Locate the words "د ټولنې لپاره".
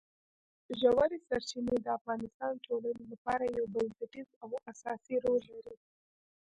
2.55-3.43